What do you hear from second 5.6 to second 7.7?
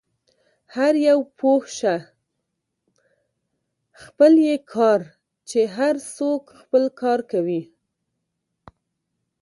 هر څوک خپل کار کوي.